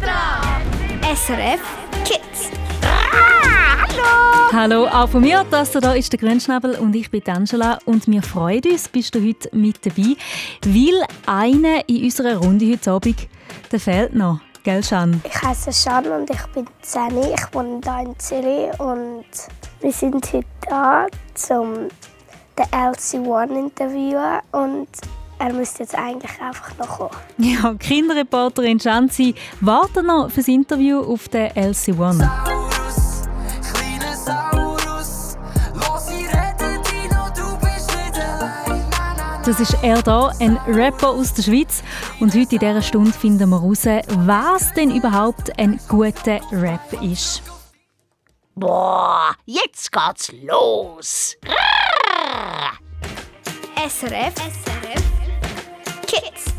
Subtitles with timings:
[0.00, 0.60] dran!
[1.14, 1.60] SRF
[2.04, 2.50] Kids.
[2.82, 4.52] hallo!
[4.52, 5.44] Hallo, auch von mir.
[5.50, 7.78] Das hier ist der Grünschnabel und ich bin Angela.
[7.84, 10.16] Und wir freuen uns, bist du heute mit dabei,
[10.64, 13.28] weil einer in unserer Runde heute Abend,
[13.70, 14.40] der fehlt noch.
[14.62, 15.22] Gell, Shan?
[15.24, 17.16] Ich heiße Shan und ich bin 10.
[17.34, 19.24] Ich wohne hier in Zürich und
[19.80, 21.06] wir sind heute da,
[21.56, 21.88] um
[22.58, 24.88] den LC1 interviewen und
[25.40, 27.16] er müsste jetzt eigentlich einfach noch kommen.
[27.38, 32.28] Ja, Kinderreporterin Shanzi wartet noch fürs Interview auf den LC1.
[39.46, 41.82] Das ist er da, ein Rapper aus der Schweiz.
[42.20, 43.86] Und heute in dieser Stunde finden wir heraus,
[44.26, 47.42] was denn überhaupt ein guter Rap ist.
[48.54, 51.36] Boah, jetzt geht's los!
[53.88, 54.79] SRF, SRF
[56.10, 56.52] kits.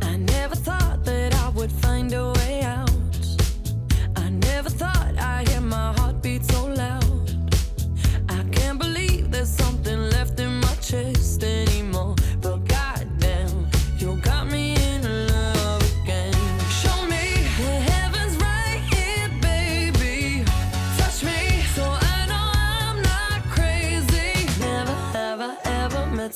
[0.00, 2.90] I never thought that I would find a way out.
[4.16, 6.79] I never thought I'd hear my heartbeat so loud.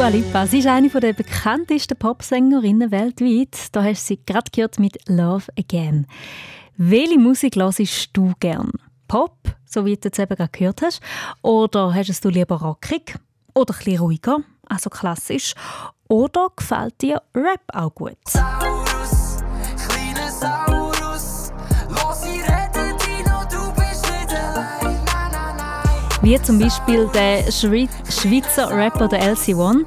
[0.00, 0.46] Dua Lipa.
[0.46, 3.68] Sie ist eine der bekanntesten Popsängerinnen weltweit.
[3.72, 6.06] Da hast du sie gerade gehört mit Love Again.
[6.78, 8.72] Welche Musik hörst du gern?
[9.08, 11.02] Pop, so wie du jetzt eben gerade gehört hast?
[11.42, 13.14] Oder hast du lieber rockig?
[13.54, 15.52] Oder ein ruhiger, also klassisch?
[16.08, 18.16] Oder gefällt dir Rap auch gut?
[26.22, 29.84] Wie zum Beispiel der Schweizer Rapper der LC1.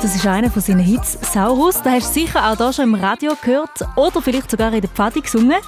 [0.00, 1.82] Das ist einer von seinen Hits, Saurus.
[1.82, 4.90] Den hast du sicher auch hier schon im Radio gehört oder vielleicht sogar in der
[4.90, 5.58] Pfadi gesungen.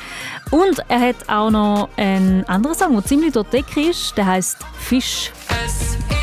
[0.51, 4.17] Und er hat auch noch einen anderen Song, der ziemlich dort dick ist.
[4.17, 5.31] Der heißt Fisch.
[5.65, 6.14] Es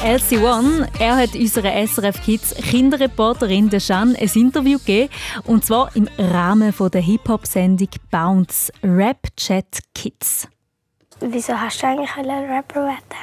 [0.00, 5.12] Der LC1, er hat unserer SRF Kids Kinderreporterin Jeanne ein Interview gegeben.
[5.44, 10.46] Und zwar im Rahmen der Hip-Hop-Sendung Bounce Rap Chat Kids.
[11.18, 13.16] Wieso hast du eigentlich einen Rapper werden?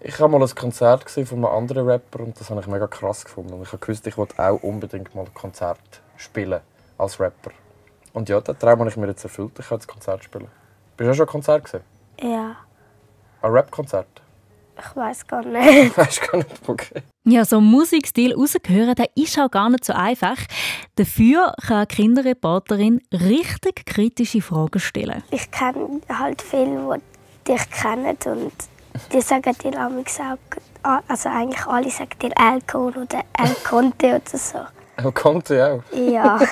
[0.00, 3.24] Ich habe mal ein Konzert von einem anderen Rapper und das habe ich mega krass
[3.24, 3.52] gefunden.
[3.52, 6.60] Und ich habe gewusst, ich wollte auch unbedingt mal ein Konzert spielen
[6.96, 7.50] als Rapper.
[8.14, 9.52] Und ja, den Traum habe ich mir jetzt erfüllt.
[9.58, 10.48] Ich kann das Konzert spielen.
[10.96, 11.82] Bist du auch schon ein Konzert gesehen?
[12.22, 12.56] Ja.
[13.42, 14.22] Ein Rap-Konzert?
[14.80, 15.96] Ich weiß gar nicht.
[15.96, 17.02] Weißt gar nicht, okay.
[17.24, 20.36] Ja, so einen Musikstil rauszuhören, der ist auch gar nicht so einfach.
[20.96, 25.22] Dafür kann eine Kinderreporterin richtig kritische Fragen stellen.
[25.30, 27.00] Ich kenne halt viele,
[27.46, 28.52] die dich kennen und
[29.12, 34.38] die sagen dir amigs auch, also eigentlich alle sagen dir Elcon oder El Conte oder
[34.38, 34.58] so.
[35.02, 35.96] Auch Conte auch.
[35.96, 36.40] Ja,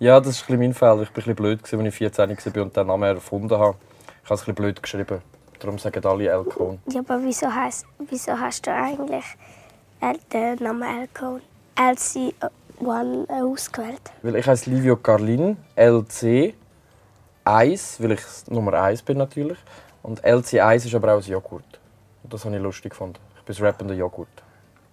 [0.00, 1.02] Ja, das ist ein bisschen mein Fehler.
[1.02, 1.80] Ich war ein bisschen blöd, gewesen,
[2.20, 3.76] als ich 14 war und den Namen erfunden habe.
[4.22, 5.22] Ich habe es ein bisschen blöd geschrieben.
[5.60, 6.78] Darum sagen alle Elcon.
[6.90, 9.24] ja aber wieso, heißt, wieso hast du eigentlich
[10.00, 11.40] El- den Namen Elcon
[11.76, 14.00] LC1 ausgewählt?
[14.22, 16.54] Weil ich heiße Livio Carlin, LC
[17.44, 19.58] 1, weil ich Nummer 1 bin natürlich.
[20.02, 21.80] Und LC 1 ist aber auch ein Joghurt.
[22.22, 23.18] Und das habe ich lustig gefunden.
[23.38, 24.28] Ich bin das rappende Joghurt.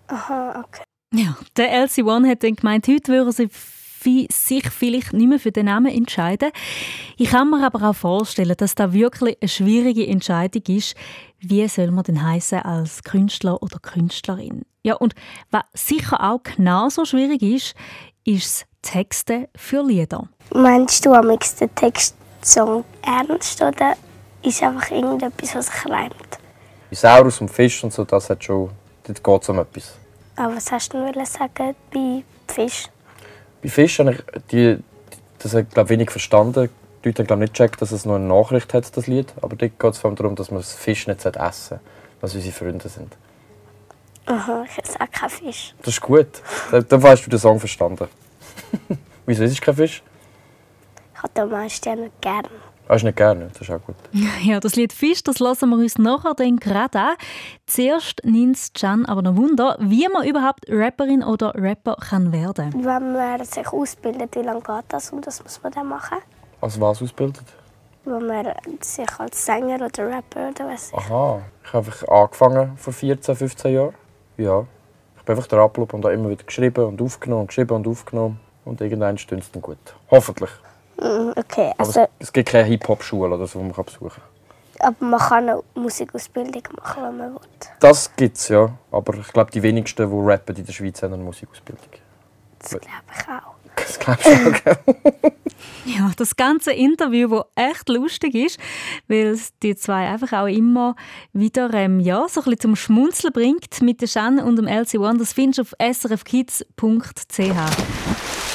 [0.07, 0.83] Aha, okay.
[1.13, 3.49] Ja, der LC1 hat dann gemeint, heute würden sie
[4.31, 6.51] sich vielleicht nicht mehr für den Namen entscheiden.
[7.17, 10.95] Ich kann mir aber auch vorstellen, dass das wirklich eine schwierige Entscheidung ist.
[11.39, 14.63] Wie soll man denn heißen als Künstler oder Künstlerin?
[14.83, 15.13] Ja, und
[15.51, 17.75] was sicher auch genauso schwierig ist,
[18.25, 20.27] ist das Texten für Lieder.
[20.53, 23.95] Meinst du amix den Textsong ernst oder
[24.43, 26.15] ist einfach irgendetwas, was sich reimt?
[26.89, 28.69] Bei Saurus und Fisch und so, das hat schon.
[29.03, 29.93] Dort geht es um etwas.
[30.35, 32.87] Aber was hast du denn wollen sagen bei Fisch?
[33.61, 34.77] Bei Fisch habe ich die,
[35.39, 36.69] das hat, glaub, wenig verstanden.
[37.03, 39.33] Die Leute haben glaub, nicht gecheckt, dass es nur eine Nachricht hat, das Lied.
[39.41, 41.79] Aber dort geht es vor allem darum, dass man das Fisch nicht essen sollte,
[42.21, 43.15] was unsere Freunde sind.
[44.25, 45.73] Aha, ich esse auch keinen Fisch.
[45.79, 46.27] Das ist gut.
[46.71, 48.07] Dann, dann hast du den Song verstanden.
[49.25, 50.03] Wieso ist es kein Fisch?
[51.13, 52.47] Ich habe den meisten nicht gern.
[52.91, 53.47] Hast du nicht gerne?
[53.53, 53.95] Das ist auch gut.
[54.43, 57.15] Ja, das Lied Fisch, das lassen wir uns nachher dann gerade an.
[57.65, 62.73] Zuerst nimmt es Can aber noch Wunder, wie man überhaupt Rapperin oder Rapper kann werden
[62.73, 66.17] Wenn man sich ausbildet, wie lange geht das und was muss man dann machen?
[66.59, 67.45] Als was ausgebildet?
[68.03, 71.41] Wenn man sich als Sänger oder Rapper oder was Aha.
[71.63, 73.93] Ich habe einfach angefangen vor 14, 15 Jahren.
[74.35, 74.65] Ja.
[75.15, 78.41] Ich bin einfach der Ablob und habe immer wieder geschrieben und aufgenommen, geschrieben und aufgenommen.
[78.65, 79.77] Und irgendwann stimmt es dann gut.
[80.09, 80.49] Hoffentlich.
[81.01, 84.09] Mm, Okay, Aber also, es, es gibt keine Hip-Hop-Schule oder so, die man kann besuchen
[84.79, 84.87] kann.
[84.87, 87.39] aber man kann eine Musikausbildung machen, wenn man will.
[87.79, 88.71] Das gibt es, ja.
[88.91, 91.83] Aber ich glaube, die wenigsten, die rappen in der Schweiz, haben eine Musikausbildung.
[92.59, 92.85] Das glaube
[93.17, 93.55] ich auch.
[93.75, 94.77] Das glaubst du auch, gell?
[95.85, 98.59] Ja, das ganze Interview, das echt lustig ist,
[99.07, 100.95] weil es die zwei einfach auch immer
[101.33, 105.17] wieder ähm, ja, so ein bisschen zum Schmunzeln bringt mit der Shan und dem LC1.
[105.17, 107.39] Das findest du auf srfkids.ch.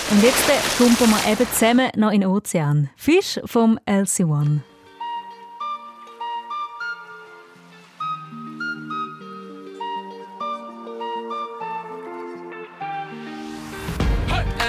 [0.09, 2.91] Und jetzt äh, kumpeln wir eben zusammen noch in den Ozean.
[2.97, 4.61] Fisch vom LC1.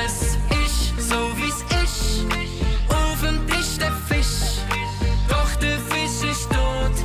[0.06, 2.26] Es ist so wie's ist.
[2.90, 4.62] Auf dem Tisch der Fisch.
[5.30, 6.96] Doch der Fisch ist tot.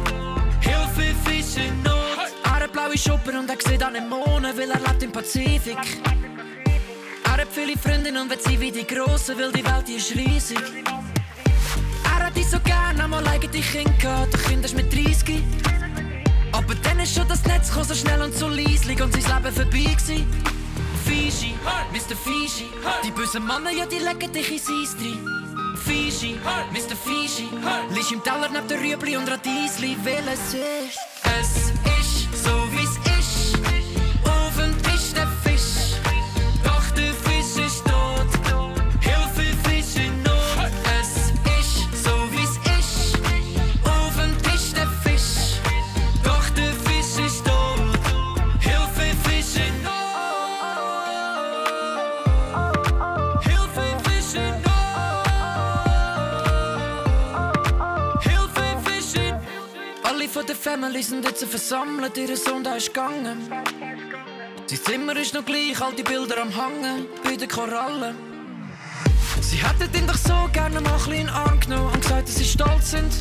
[0.60, 2.32] Hilfe, Fisch in Not.
[2.44, 5.76] Er hat blaue Schuppen und er sieht Anemonen, weil er lebt im Pazifik.
[7.34, 10.14] Er hat viele Freundinnen und will sie wie die Grossen, weil die Welt die ist
[10.14, 10.58] riesig.
[12.04, 15.42] Er hat dich so gern, einmal eigene Kinder gehabt, der Kind mit 30.
[16.52, 19.94] Aber dann ist schon das Netz so schnell und so leislich und sein Leben vorbei
[19.94, 20.26] gewesen.
[21.06, 21.54] Fischi,
[21.90, 22.14] Mr.
[22.14, 22.68] Fischi.
[23.02, 25.76] Die bösen Männer, ja, die legen dich ins Eis rein.
[25.82, 26.38] Fischi,
[26.70, 26.94] Mr.
[26.94, 27.48] Fischi.
[27.94, 30.98] Lies im Teller neben der Rüebli und Radiesli, weil es ist.
[31.40, 31.71] Es
[60.62, 63.50] Family sind jetzt versammelt, ihr Sohn der ist gegangen.
[64.66, 68.14] Sein Zimmer ist noch gleich, alte Bilder am Hangen, bei den Korallen.
[69.40, 72.44] Sie hätten ihn doch so gerne mal in den Arm genommen und gesagt, dass sie
[72.44, 73.12] stolz sind.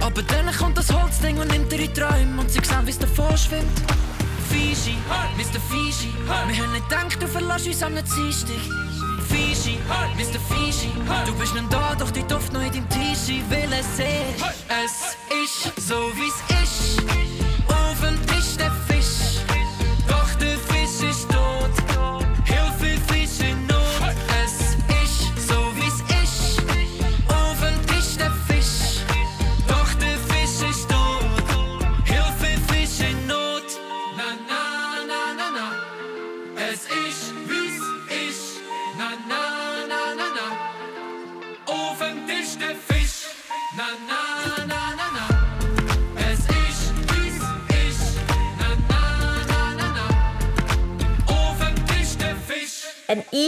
[0.00, 3.36] Aber dann kommt das Holzding und nimmt ihre Träume und sie sehen, wie es davor
[3.36, 3.82] schwimmt.
[4.48, 4.96] Fischi,
[5.36, 5.60] Mr.
[5.68, 8.54] Fischi, wir haben nicht gedacht, du verlässt uns am Dienstag.
[9.28, 9.80] Fischi,
[10.16, 10.38] Mr.
[10.48, 10.92] Fischi,
[11.26, 14.44] du bist nicht da, doch die Duft noch in deinem Tischi, weil es ist.
[14.68, 15.16] Es
[15.74, 16.55] ist so,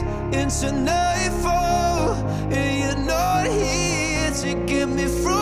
[0.00, 2.14] bleeds into nightfall,
[2.50, 5.41] and you're not here to get me through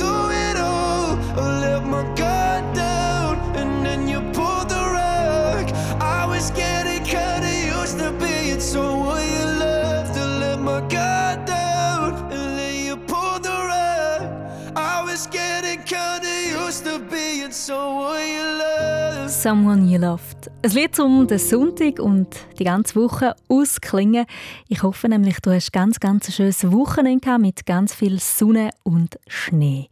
[19.41, 20.51] Someone You Loved.
[20.63, 22.27] Ein Lied um den Sonntag und
[22.59, 24.27] die ganze Woche ausklingen.
[24.67, 29.17] Ich hoffe nämlich, du hast ganz, ganz ein schönes Wochenende mit ganz viel Sonne und
[29.25, 29.89] Schnee.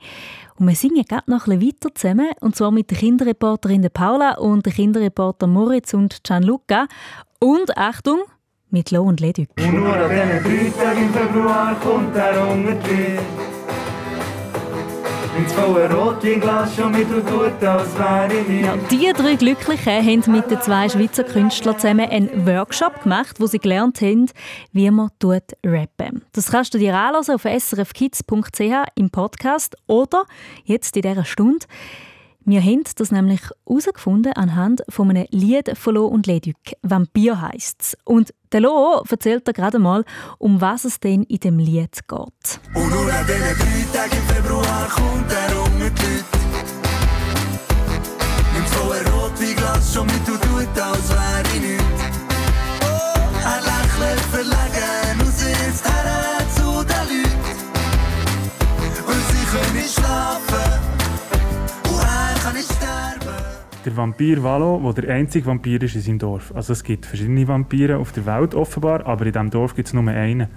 [0.59, 3.89] Und wir singen gerade noch ein bisschen weiter zusammen, und zwar mit der Kinderreporterin der
[3.89, 6.85] Paula und der Kinderreporter Moritz und Gianluca.
[7.39, 8.19] Und Achtung,
[8.69, 9.47] mit Lo und Leduc.
[9.57, 13.48] Und nur an diesen drei im Februar kommt er unter dir.
[18.61, 23.47] Ja, die drei Glücklichen haben mit den zwei Schweizer Künstlern zusammen einen Workshop gemacht, wo
[23.47, 24.29] sie gelernt haben,
[24.73, 26.23] wie man tut rappen.
[26.33, 28.61] Das kannst du dir anhören auf srfkids.ch
[28.95, 30.25] im Podcast oder
[30.65, 31.65] jetzt in dieser Stunde.
[32.45, 36.55] Wir haben das nämlich herausgefunden anhand von einem Lied von Lo und Leduc.
[36.81, 37.97] «Vampir» heisst es.
[38.05, 40.03] Und der Lo erzählt dir gerade mal,
[40.37, 42.59] um was es denn in dem Lied geht.
[42.73, 46.25] Und nur an diesen drei Tagen im Februar kommt er unter die Leute.
[48.53, 50.48] Nimmt volle Rotweinglas schon mit und
[63.89, 66.53] Der Vampir Valo, der der einzige Vampir ist in seinem Dorf.
[66.53, 69.95] Also es gibt verschiedene Vampire auf der Welt offenbar, aber in diesem Dorf gibt es
[69.95, 70.47] nur einen.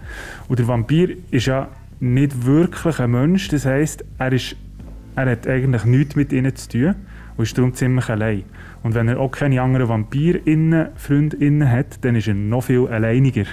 [0.48, 4.54] Und der Vampir ist ja nicht wirklich ein Mensch, das heisst, er, ist,
[5.16, 6.94] er hat eigentlich nichts mit ihnen zu tun
[7.38, 8.44] und ist darum ziemlich allein.
[8.82, 13.46] Und wenn er auch keine anderen Vampirinnen, Freundinnen hat, dann ist er noch viel alleiniger.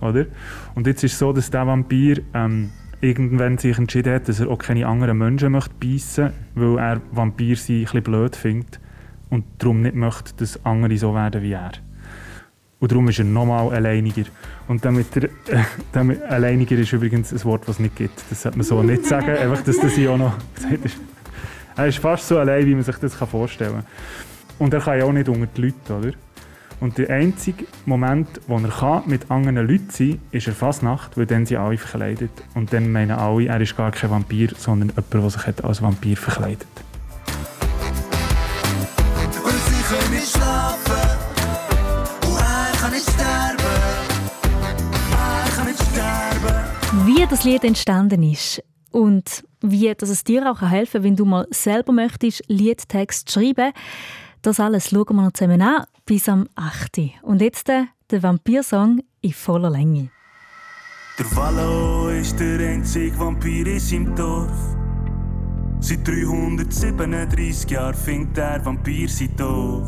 [0.00, 0.26] Oder?
[0.76, 4.48] Und jetzt ist es so, dass der Vampir ähm, irgendwann sich entschieden hat, dass er
[4.48, 8.78] auch keine anderen Menschen möchte beißen weil er Vampir sein ein bisschen blöd findet
[9.30, 11.72] und darum nicht möchte, dass andere so werden wie er.
[12.80, 14.24] Und darum ist er nochmal alleiniger.
[14.66, 18.24] Und damit er, äh, damit, alleiniger ist übrigens ein Wort, das es nicht gibt.
[18.30, 20.96] Das sollte man so nicht sagen, einfach, dass das hier auch noch gesagt ist.
[21.76, 23.84] Er ist fast so allein, wie man sich das vorstellen kann.
[24.58, 26.12] Und er kann ja auch nicht unter die Leute, oder?
[26.80, 31.16] Und der einzige Moment, wo er kann, mit anderen Leuten sein kann, ist er Fasnacht,
[31.16, 32.30] weil dann sind alle verkleidet.
[32.54, 36.16] Und dann meinen alle, er ist gar kein Vampir, sondern jemand, der sich als Vampir
[36.16, 36.68] verkleidet.
[47.30, 48.60] Das Lied entstanden ist
[48.90, 53.72] und wie dass es dir auch helfen kann, wenn du mal selber möchtest Liedtext schreiben,
[54.42, 57.00] das alles schauen wir noch zusammen an bis am 8.
[57.22, 60.10] Und jetzt der, der Vampirsong in voller Länge.
[61.18, 64.76] Der Vallo ist der einzige Vampir in seinem Dorf.
[65.78, 69.86] Seit 337 Jahren findet der Vampir sein doof.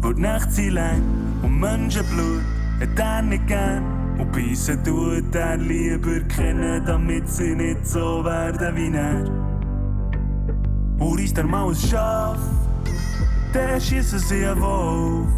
[0.00, 1.02] Wo die Nacht sie lang
[1.42, 2.42] und Menschenblut
[2.80, 3.99] hat er nicht gern.
[4.18, 9.24] Und beißen tut er lieber kennen, damit sie nicht so werden wie er.
[10.98, 12.38] Und ist er mal ein Schaf,
[13.52, 15.28] dann schießen sie einen Wolf.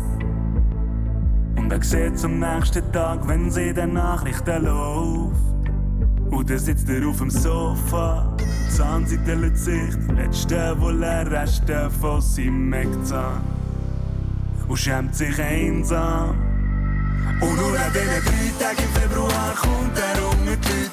[1.57, 5.37] Und er sieht am nächsten Tag, wenn sie den Nachrichten läuft.
[6.31, 8.37] Und dann sitzt er auf dem Sofa,
[8.69, 13.43] Zahnseite sich die letzte wohl Reste von seinem Eckzahn.
[14.67, 16.52] Und schämt sich einsam.
[17.41, 20.91] Und nur an diesen drei Tagen im Februar kommt er unter die Leute.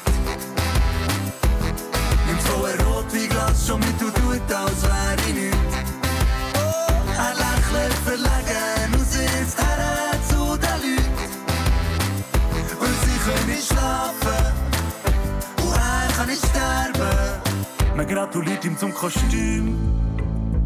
[2.28, 5.76] Nimmt so ein Rotweinglas schon mit und tut, als wäre nichts.
[6.56, 11.30] Oh, er lächelt verlegen und sitzt her zu den Leuten.
[12.80, 14.44] Und sie können schlafen
[15.64, 17.18] und er kann nicht sterben.
[17.96, 19.76] Man gratuliert ihm zum Kostüm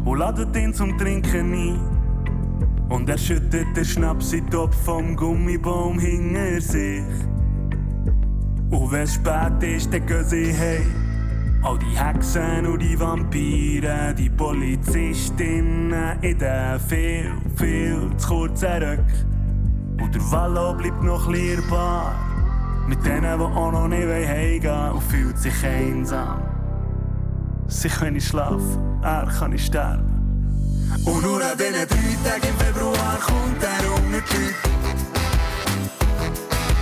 [0.04, 2.03] und ladet ihn zum Trinken ein.
[2.94, 7.02] Und er schüttet den Schnaps in den Topf vom Gummibaum hinter sich.
[8.70, 11.60] Und wenn es spät ist, dann gehen sie heim.
[11.64, 19.26] All die Hexen und die Vampire, die Polizistinnen in den viel, viel zu kurzen Röck.
[20.00, 22.14] Und der Vallo bleibt noch lehrbar.
[22.86, 26.42] Mit denen, die auch noch nicht heimgehen wollen und fühlt sich einsam.
[27.66, 30.13] Sie können schlafen, er kann sterben.
[31.04, 34.74] Und nur an diesen drei Tagen im Februar kommt er unter die Leute.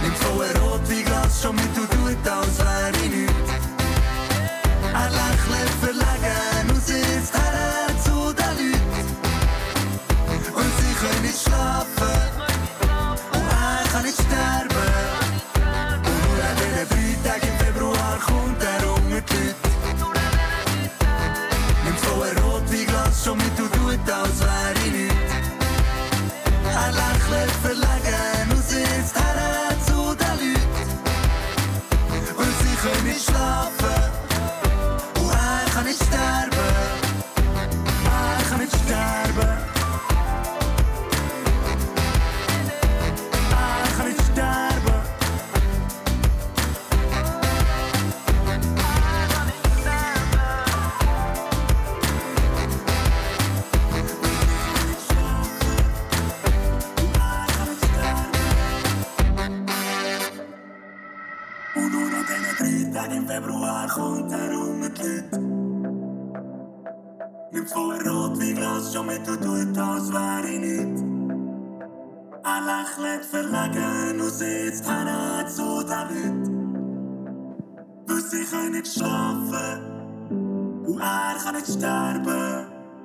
[0.03, 3.42] Nimmt so ein Rotweinglas schon mit und tut, als wäre nichts.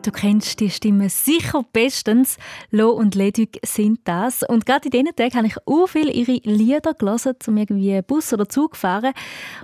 [0.07, 2.37] Du kennst die Stimme sicher bestens.
[2.71, 4.41] Lo und Ledig sind das.
[4.41, 8.31] Und gerade in diesen Tagen habe ich auch viel ihre Lieder gelesen, um irgendwie Bus
[8.31, 9.13] oder Zug zu fahren.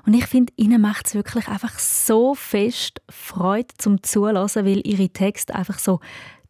[0.06, 5.10] Und ich finde, ihnen macht es wirklich einfach so fest Freude zum Zulassen, weil ihre
[5.10, 6.02] Texte einfach so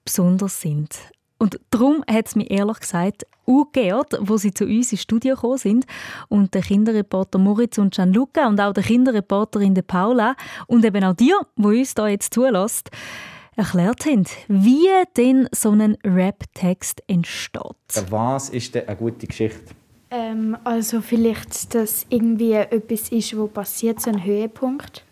[0.04, 0.98] besonders sind.
[1.38, 5.36] Und darum hat es mir ehrlich gesagt auch geehrt, wo sie zu uns ins Studio
[5.36, 5.86] gekommen sind.
[6.30, 10.36] Und der Kinderreporter Moritz und Gianluca und auch der Kinderreporterin der Paula
[10.68, 12.90] und eben auch dir, wo uns da jetzt zulässt,
[13.56, 18.10] erklärt haben, wie denn so ein Rap-Text entsteht.
[18.10, 19.76] Was ist denn eine gute Geschichte?
[20.10, 25.04] Ähm, also vielleicht, dass irgendwie etwas ist, wo passiert, so ein Höhepunkt.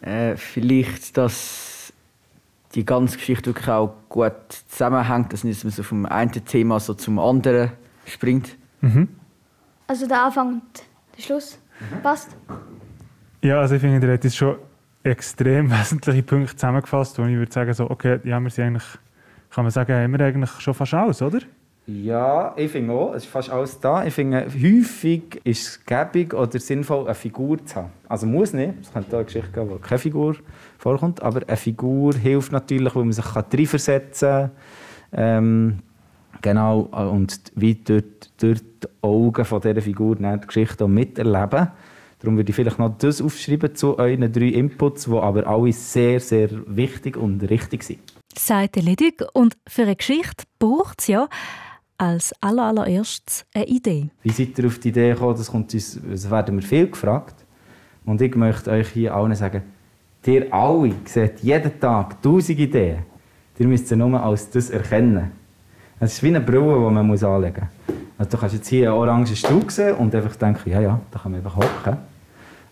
[0.00, 1.73] Äh, vielleicht, dass
[2.74, 4.32] die ganze Geschichte wirklich auch gut
[4.68, 7.70] zusammenhängt, dass nicht man so vom einen Thema so zum anderen
[8.06, 8.56] springt.
[9.86, 10.62] Also der Anfang und
[11.16, 11.58] der Schluss.
[12.02, 12.36] Passt?
[13.42, 14.56] Ja, also ich finde, der hat jetzt schon
[15.02, 18.84] extrem wesentliche Punkte zusammengefasst, wo ich würde sagen, so, okay, ja, wir sind eigentlich,
[19.50, 21.40] kann man sagen, haben wir eigentlich schon fast alles, oder?
[21.86, 24.06] Ja, ich finde auch, es ist fast alles da.
[24.06, 27.90] Ich finde, häufig ist es gäbig oder sinnvoll, eine Figur zu haben.
[28.08, 30.36] Also muss nicht, es könnte auch eine Geschichte geben, wo keine Figur
[30.78, 34.50] vorkommt, aber eine Figur hilft natürlich, weil man sich reinversetzen kann.
[35.12, 35.78] Ähm,
[36.40, 38.04] genau, und wie durch,
[38.38, 41.68] durch die Augen von dieser Figur die Geschichte auch miterleben.
[42.20, 46.18] Darum würde ich vielleicht noch das aufschreiben zu euren drei Inputs, die aber alle sehr,
[46.20, 48.00] sehr wichtig und richtig sind.
[48.34, 49.22] Sagt der Ledig.
[49.34, 51.28] Und für eine Geschichte braucht es ja
[52.04, 54.10] als aller, allererstes eine Idee.
[54.22, 55.36] Wie seid ihr auf die Idee gekommen?
[55.36, 57.34] Das, kommt uns, das werden wir viel gefragt.
[58.04, 59.62] Und ich möchte euch hier allen sagen,
[60.26, 62.98] ihr alle seht jeden Tag tausend Ideen.
[63.58, 65.30] Ihr müsst sie nur als das erkennen.
[66.00, 67.22] Es ist wie eine Brille, die man anlegen muss.
[68.18, 71.18] Also du kannst jetzt hier einen orangen Stuhl sehen und einfach denken, ja, ja, da
[71.18, 71.96] kann man einfach hocken.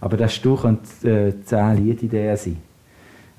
[0.00, 2.58] Aber der Stuhl könnte äh, zehn Liedideen sein.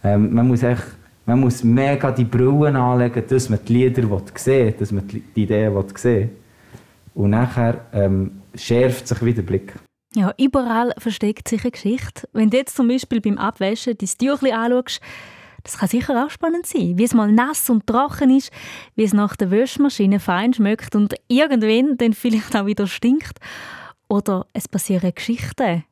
[0.03, 0.83] Ähm, man, muss echt,
[1.25, 5.73] man muss mega die Brillen anlegen, dass man die Lieder will, dass man die Ideen
[5.73, 6.29] will.
[7.13, 9.73] Und nachher ähm, schärft sich wieder der Blick.
[10.15, 12.27] Ja, überall versteckt sich eine Geschichte.
[12.33, 15.01] Wenn du jetzt zum Beispiel beim Abwaschen dein Tüchlein anschaust,
[15.63, 18.51] das kann sicher auch spannend sein, wie es mal nass und trocken ist,
[18.95, 23.39] wie es nach der Wäschmaschine fein schmeckt und irgendwann dann vielleicht auch wieder stinkt.
[24.09, 25.85] Oder es passieren Geschichten.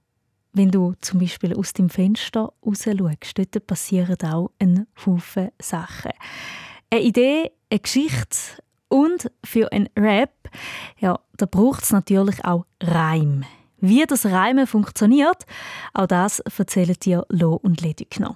[0.54, 6.12] Wenn du zum Beispiel aus dem Fenster raus schaust, dort passieren auch ein Haufen Sachen.
[6.90, 8.38] Eine Idee, eine Geschichte
[8.90, 10.34] und für einen Rap,
[11.00, 13.46] ja, da braucht es natürlich auch Reim.
[13.80, 15.46] Wie das Reimen funktioniert,
[15.94, 18.36] auch das erzählen dir Lo und Ledik noch.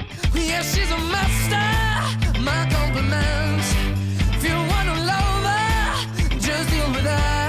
[2.69, 3.73] Compliments.
[4.35, 5.43] If you wanna love
[6.39, 7.40] just deal with that.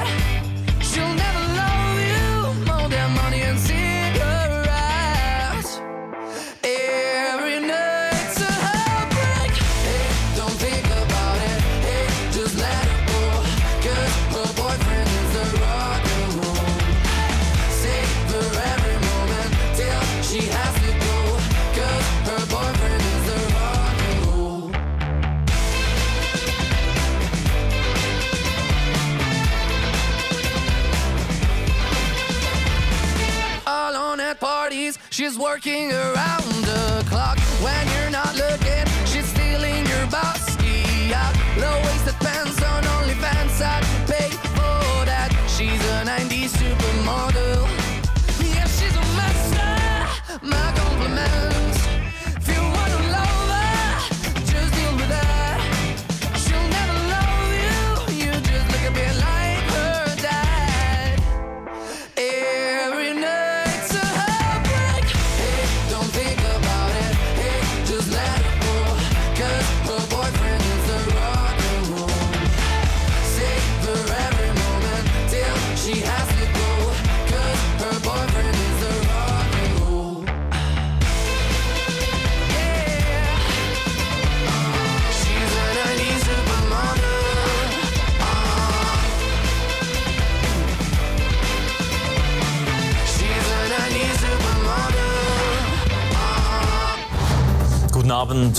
[35.10, 37.38] She's working around the clock.
[37.62, 37.91] When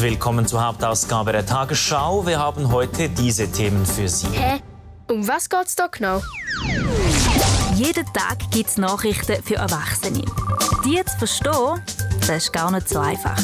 [0.04, 2.28] willkommen zur Hauptausgabe der Tagesschau.
[2.28, 4.28] Wir haben heute diese Themen für Sie.
[4.28, 4.60] Hä?
[5.10, 6.22] Um was geht's da genau?
[7.76, 10.26] Jeden Tag gibt es Nachrichten für Erwachsene.
[10.84, 11.82] Die zu verstehen,
[12.28, 13.38] das ist gar nicht so einfach.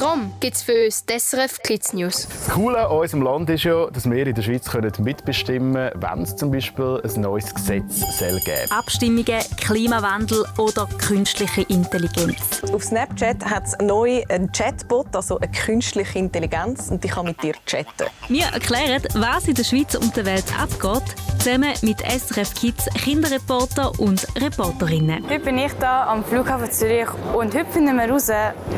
[0.00, 2.26] Darum gibt's für uns die SRF Kids News.
[2.26, 6.02] Das Coole an unserem Land ist ja, dass wir in der Schweiz können mitbestimmen können,
[6.02, 12.62] wenn es zum Beispiel ein neues Gesetz soll geben Abstimmungen, Klimawandel oder künstliche Intelligenz.
[12.72, 17.40] Auf Snapchat hat es neu einen Chatbot, also eine künstliche Intelligenz, und die kann mit
[17.42, 18.08] dir chatten.
[18.28, 23.98] Wir erklären, was in der Schweiz und der Welt abgeht, zusammen mit SRF Kids Kinderreporter
[23.98, 25.24] und Reporterinnen.
[25.24, 28.28] Heute bin ich hier am Flughafen Zürich und heute finden wir heraus,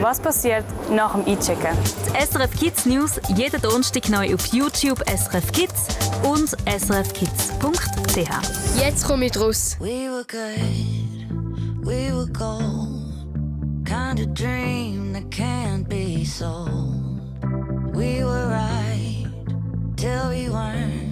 [0.01, 1.77] was passiert nach dem Einchecken.
[2.07, 5.87] Die SRF Kids News jeden Donnerstag neu auf YouTube SRF Kids
[6.23, 8.31] und srfkids.ch.
[8.81, 9.77] Jetzt komme ich raus.
[9.81, 13.03] We were good, we were gold.
[13.85, 16.95] Kind of dream that can't be sold.
[17.93, 19.27] We were right
[19.97, 21.12] till we weren't.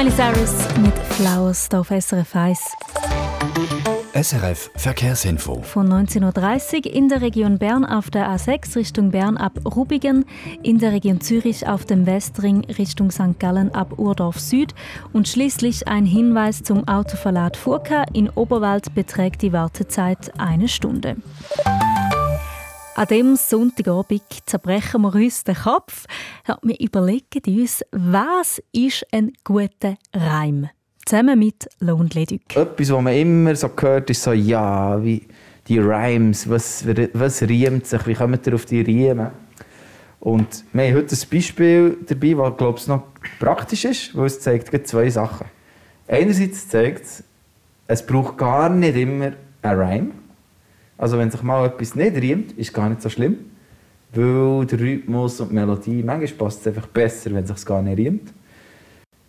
[0.00, 2.58] Smiley Cyrus mit Flowers auf SRF 1.
[4.14, 5.60] SRF Verkehrsinfo.
[5.60, 10.24] Von 19.30 Uhr in der Region Bern auf der A6 Richtung Bern ab Rubigen,
[10.62, 13.38] in der Region Zürich auf dem Westring Richtung St.
[13.38, 14.74] Gallen ab Urdorf Süd
[15.12, 18.04] und schließlich ein Hinweis zum Autoverlad Furka.
[18.14, 21.16] In Oberwald beträgt die Wartezeit eine Stunde.
[22.96, 26.06] An dem Sonntagabend zerbrechen wir uns den Kopf.
[26.46, 30.68] Ja, Wir überlegen uns, was ist ein guter Reim?
[31.06, 32.54] Zusammen mit Lohn Leduc.
[32.54, 35.26] Etwas, was man immer so hört, ist so, ja, wie
[35.68, 39.30] die Rhymes, was, was riemt sich, wie kommt ihr auf die Riemen?
[40.18, 43.02] Und wir haben heute ein Beispiel dabei, das, glaube ich, noch
[43.38, 45.46] praktisch ist, weil es zeigt zwei Sachen.
[46.06, 47.24] Einerseits zeigt es,
[47.86, 50.10] es braucht gar nicht immer ein Rhyme.
[51.00, 53.38] Also wenn sich mal etwas nicht riemt, ist gar nicht so schlimm,
[54.12, 57.80] weil der Rhythmus und die Melodie, manchmal passt es einfach besser, wenn es sich gar
[57.80, 58.30] nicht riemt.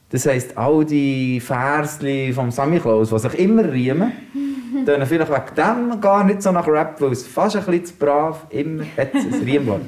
[0.10, 4.12] Das heisst, all die Versli vom Sammy Klaus, die sich immer riemen,
[4.86, 7.94] tönen vielleicht wegen dem gar nicht so nach Rap, weil es fast ein bisschen zu
[7.94, 9.84] brav immer hat es ein Riemwort.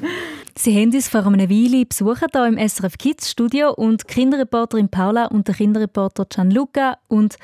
[0.55, 4.87] Sie haben uns vor einer Weile besucht hier im SRF Kids Studio und die Kinderreporterin
[4.87, 7.37] Paula und der Kinderreporter Gianluca und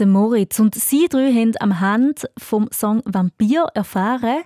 [0.00, 0.58] der Moritz.
[0.58, 4.42] Und sie drei haben am Hand vom Song Vampir erfahren,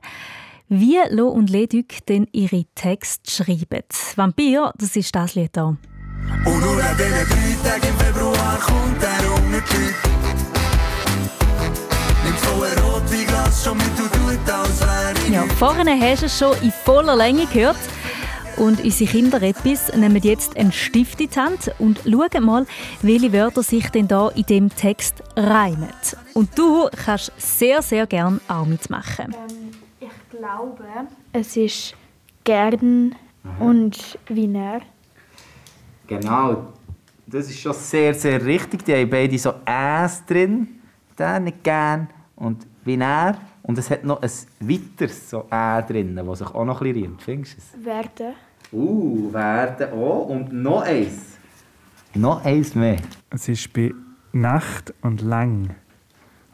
[0.68, 3.84] wie Lo und Leduc denn ihre Texte schreiben.
[4.16, 5.76] Vampir, das ist das Lied hier.
[6.44, 9.94] Und nur an diesen drei Tagen im Februar kommt er unter die Leute.
[12.24, 16.56] Nimmt voll Rotweinglas schon mit und tut, als wäre Ja, vorhin hast du es schon
[16.62, 17.76] in voller Länge gehört.
[18.56, 22.66] Und unsere Kinderreppis nehmen jetzt einen Stift in die Hand und schauen mal,
[23.02, 25.90] welche Wörter sich denn da in dem Text reimen.
[26.34, 29.34] Und du kannst sehr, sehr gern auch mitmachen.
[30.00, 30.84] Ich glaube,
[31.32, 31.94] es ist
[32.44, 33.14] gern
[33.58, 34.80] und Wiener.
[36.06, 36.72] Genau,
[37.26, 38.84] das ist schon sehr, sehr richtig.
[38.84, 40.80] Die haben beide so «äs» drin,
[41.40, 43.36] nicht gern und «wie er».
[43.62, 47.04] Und es hat noch ein weiteres so «ä» drin, das sich auch noch ein bisschen
[47.04, 47.22] riemt.
[47.22, 47.84] Findest du es?
[47.84, 48.34] Werden.
[48.74, 50.28] Uh, werden auch.
[50.28, 51.38] Und noch eins.
[52.14, 52.96] Noch eins mehr.
[53.30, 53.92] Es ist bei
[54.32, 55.70] Nacht und lang.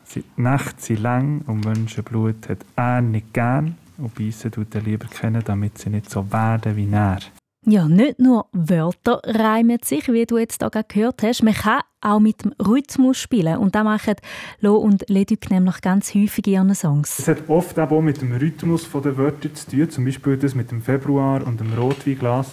[0.04, 4.82] Sie- Die Nacht sind lang und Menschenblut hat er nicht gern und beißen tut er
[4.82, 7.18] lieber kennen, damit sie nicht so werden wie er.
[7.66, 11.42] Ja, nicht nur Wörter reimen sich, wie du jetzt hier gehört hast.
[11.42, 13.58] Man kann auch mit dem Rhythmus spielen.
[13.58, 14.14] Und das machen
[14.60, 17.18] Lo und Leduc nämlich ganz häufig in ihren Songs.
[17.18, 19.90] Es hat oft auch mit dem Rhythmus der Wörter zu tun.
[19.90, 22.52] Zum Beispiel das mit dem Februar und dem Rotweinglas.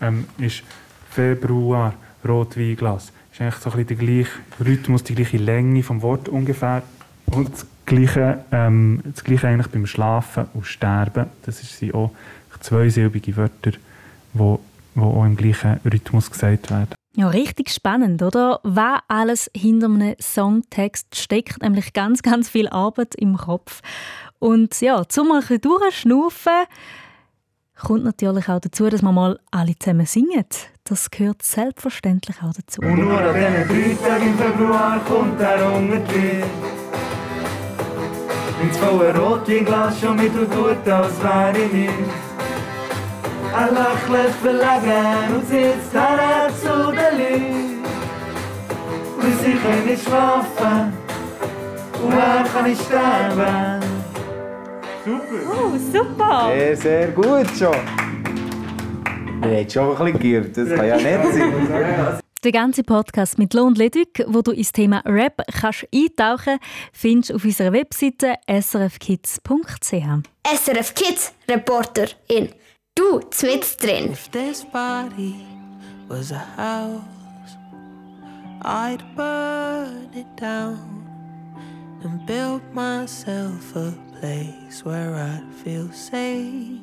[0.00, 0.62] Ähm, ist
[1.10, 1.92] Februar,
[2.26, 3.12] Rotweinglas.
[3.30, 4.30] Ist eigentlich so ein bisschen der gleiche
[4.64, 6.82] Rhythmus, die gleiche Länge vom Wort ungefähr.
[7.26, 11.26] Und das Gleiche, ähm, das Gleiche eigentlich beim Schlafen und Sterben.
[11.44, 12.10] Das sind auch
[12.60, 13.72] zweisilbige Wörter,
[14.34, 14.60] wo,
[14.94, 16.94] wo auch im gleichen Rhythmus gesagt werden.
[17.16, 18.60] Ja, richtig spannend, oder?
[18.64, 23.80] Was alles hinter einem Songtext steckt, nämlich ganz, ganz viel Arbeit im Kopf.
[24.40, 26.66] Und ja, zum mal ein bisschen durchschnaufen,
[27.80, 30.44] kommt natürlich auch dazu, dass man mal alle zusammen singen.
[30.82, 32.80] Das gehört selbstverständlich auch dazu.
[32.82, 36.46] Und nur an diesen drei Tagen im Februar kommt er unter die Leute.
[38.60, 42.23] Nimmt voll Rotweinglas schon mit und tut, als wäre ich nicht.
[49.44, 50.92] Sie können nicht schlafen
[52.02, 53.80] und er kann nicht sterben.
[55.06, 56.50] Oh, super!
[56.52, 57.74] Sehr, sehr gut schon.
[59.42, 62.20] Wir haben schon ein bisschen geirrt, das kann ja nicht sein.
[62.44, 66.58] Den ganzen Podcast mit Lohn Ledig, wo du ins Thema Rap kannst eintauchen
[66.92, 69.92] findest du auf unserer Webseite srfkids.ch.
[70.46, 72.50] SRF Kids Reporter in
[72.96, 74.12] Du mit drin.
[74.12, 75.34] If this body
[76.08, 77.56] was a house,
[78.62, 81.04] I'd burn it down
[82.04, 86.80] and build myself a place where I'd feel safe.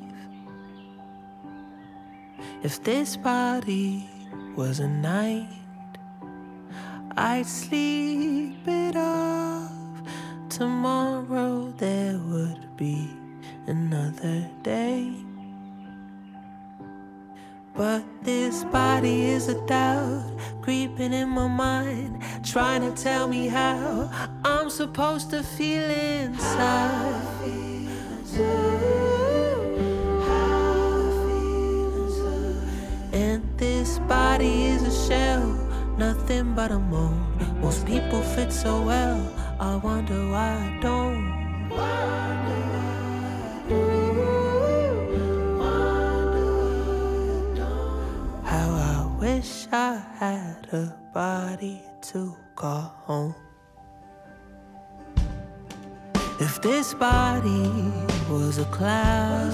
[2.62, 4.10] If this body
[4.58, 5.47] was a night,
[7.15, 9.71] I'd sleep it off.
[10.50, 13.10] Tomorrow there would be
[13.67, 15.30] another day.
[17.75, 24.10] But this body is a doubt creeping in my mind, trying to tell me how
[24.43, 27.27] I'm supposed to feel inside.
[33.13, 35.47] And this body is a shell,
[35.97, 37.17] nothing but a mold.
[37.62, 39.19] Most people fit so well,
[39.60, 41.30] I wonder why I don't.
[51.13, 53.36] To call home.
[56.39, 57.69] If this body
[58.30, 59.52] was a cloud,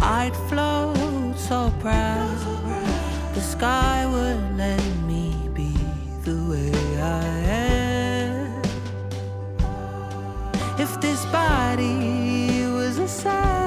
[0.00, 2.38] I'd float so proud.
[3.34, 5.72] The sky would let me be
[6.24, 8.62] the way I am.
[10.78, 13.65] If this body was a sound,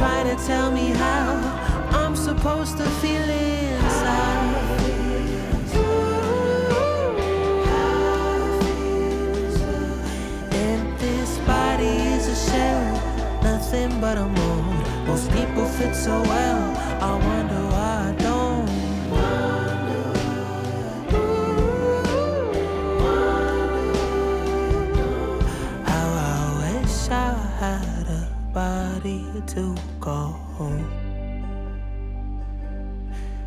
[0.00, 1.28] trying to tell me how
[1.92, 4.54] I'm supposed to feel inside.
[10.52, 15.06] And this body is a shell, nothing but a mold.
[15.06, 16.62] Most people fit so well,
[17.02, 17.69] I wonder
[29.10, 30.86] body to call home.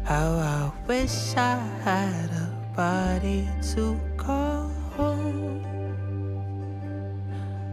[0.04, 5.62] How I wish I had a body to call home.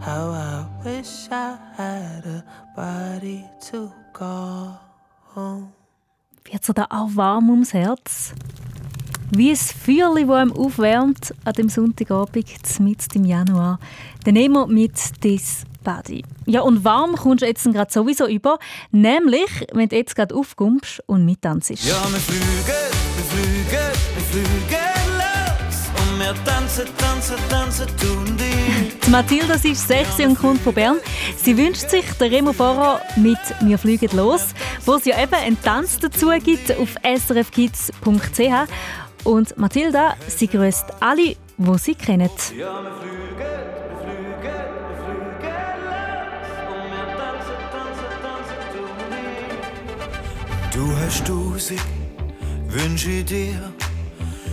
[0.00, 2.44] How I wish I had a
[2.76, 4.81] body to call
[5.35, 5.72] home.
[6.44, 8.33] Wird dir da auch warm ums Herz?
[9.33, 13.79] Wie ein Feuerli, das einem aufwärmt an dem Sonntagabend, mitten im Januar.
[14.24, 16.24] Dann nehmen wir mit «This Body».
[16.47, 18.59] Ja, und warm kommst du jetzt gerade sowieso über,
[18.91, 21.70] nämlich, wenn du jetzt gerade aufkommst und mittanzt.
[21.70, 22.43] Ja, wir fliegen,
[23.16, 25.91] wir fliegen, wir fliegen los.
[25.99, 28.51] Und wir tanzen, tanzen, tanzen, tun die.
[29.11, 30.97] Mathilda sie ist 16 und kommt von Bern.
[31.37, 34.49] Sie wünscht sich den Remo Farah mit «Wir fliegen los»,
[34.87, 38.41] wo es ja eben einen Tanz dazu gibt auf srfkids.ch.
[39.24, 42.31] Und Mathilda, sie grüßt alle, die sie kennen.
[42.57, 43.89] Ja, wir fliegen,
[50.73, 51.81] Du hast Tausend
[52.68, 53.73] Wünsche in dir,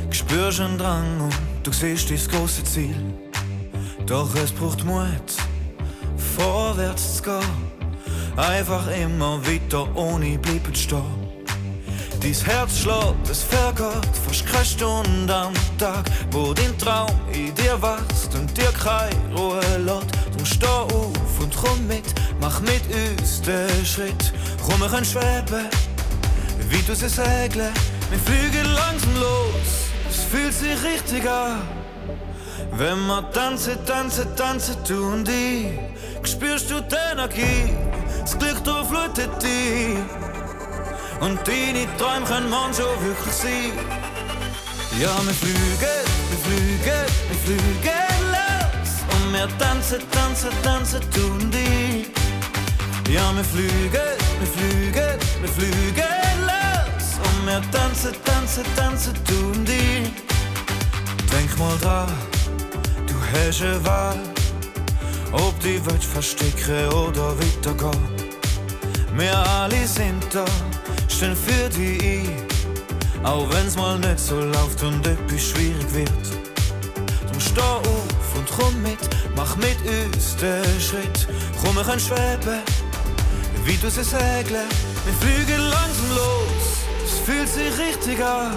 [0.09, 2.95] spürst einen Drang und du siehst dein große Ziel.
[4.07, 5.29] Doch es braucht Mut,
[6.35, 8.35] vorwärts zu gehen.
[8.35, 11.03] Einfach immer weiter ohne bleiben stehen.
[12.19, 17.79] Dein Herz schlägt, es vergeht fast keine Stunde am Tag, wo dein Traum in dir
[17.79, 20.07] wächst und dir keine Ruhe lässt.
[20.33, 22.05] Drum steh auf und komm mit,
[22.41, 24.33] mach mit uns den Schritt.
[24.67, 25.69] Können schweben,
[26.69, 27.73] wie du sie segeln.
[28.09, 31.61] Wir fliegen langsam los, es fühlt sich richtig an.
[32.71, 35.77] Wenn wir tanzen, tanzen, tanzen, tun die,
[36.23, 37.75] spürst du die Energie,
[38.21, 39.97] das Glück durchflutet dich.
[41.19, 43.71] Und deine Träume können manchmal wirklich sein.
[44.99, 48.91] Ja, wir fliegen, wir fliegen, wir fliegen los.
[49.13, 52.05] Und wir tanzen, tanzen, tanzen, tun die.
[53.11, 53.91] Ja, wir fliegen,
[54.39, 56.26] wir fliegen, wir fliegen
[57.47, 60.11] Und wir tanzen, tanzen, tanzen, tun die.
[61.31, 62.11] Denk mal dran,
[63.07, 64.19] du hast eine Wahl.
[65.31, 68.07] Ob die Welt verstecken oder weitergehen.
[69.15, 70.43] Wir alle sind da,
[71.07, 73.25] stehen für die ein.
[73.25, 76.09] Auch wenn's mal nicht so läuft und etwas schwierig wird.
[77.29, 78.99] Drum steh auf und komm mit,
[79.37, 81.27] mach mit uns den Schritt.
[81.63, 82.59] Komm, wir können schweben,
[83.63, 84.67] wie du sie segeln.
[85.05, 86.56] Wir fliegen langsam los,
[87.27, 88.55] fühlt sich richtig an.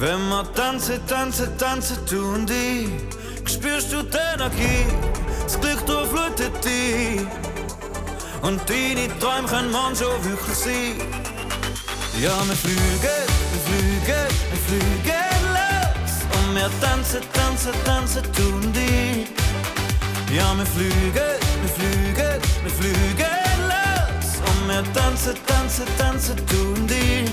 [0.00, 2.88] Wenn wir tanzen, tanzen, tanzen, du und ich,
[3.46, 4.84] spürst du die Energie,
[5.44, 7.20] das Glück durchflutet dich.
[8.42, 10.98] Und deine Träume können man schon wirklich sein.
[12.20, 16.12] Ja, wir fliegen, wir fliegen, wir fliegen los.
[16.36, 19.28] Und wir tanzen, tanzen, tanzen, du und ich.
[20.36, 23.43] Ja, wir fliegen, wir fliegen, wir fliegen
[24.68, 27.28] tanzen, tanzen, tanzen, du und ich.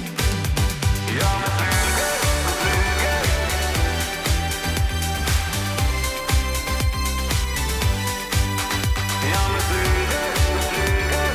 [1.20, 2.12] Ja, wir fliegen,
[2.46, 3.22] wir fliegen.
[9.32, 11.32] Ja, wir fliegen, wir fliegen.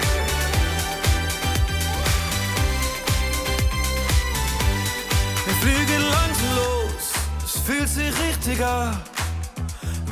[5.46, 7.04] Wir fliegen langsam los,
[7.44, 9.00] es fühlt sich richtig an.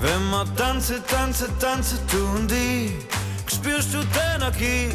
[0.00, 2.92] Wenn wir tanzen, tanzen, tanzen, du und ich,
[3.46, 4.90] spürst du die Energie,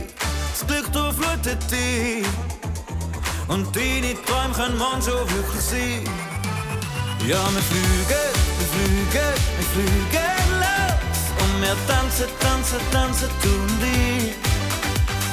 [0.59, 2.25] das Glück durchflutet dich.
[3.47, 6.03] Und deine Träume können man schon wirklich sein.
[7.27, 8.25] Ja, wir fliegen,
[8.57, 11.21] wir fliegen, wir fliegen los.
[11.41, 14.35] Und wir tanzen, tanzen, tanzen, du und ich.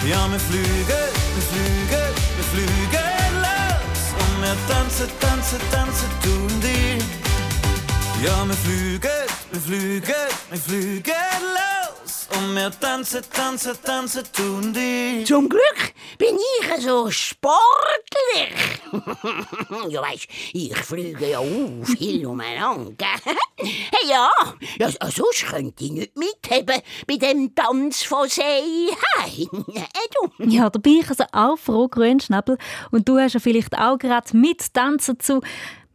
[0.08, 1.04] Ja, wir fliegen,
[1.34, 4.02] wir fliegen, wir fliegen los.
[4.20, 7.04] Und wir tanzen, tanzen, tanzen, du und ich.
[8.24, 9.10] Ja, wir fliegen,
[9.50, 10.14] wir fliegen,
[10.50, 11.12] wir fliegen
[11.54, 11.65] los.
[12.36, 15.26] Und wir tanzen, tanzen, tanzen, du und ich.
[15.26, 17.50] Zum Glück bin ich so sportlich.
[19.88, 23.06] ja, weisst, ich fliege ja auch viel umeinander.
[23.56, 24.28] hey, ja,
[24.78, 28.90] ja, sonst könnte ich nicht mitheben bei dem Tanz von See.
[29.16, 30.30] Hey, du.
[30.46, 32.58] Ja, da bin ich also auch froh, Grünschnabel.
[32.90, 35.40] Und du hast ja vielleicht auch gerade mittanzen zu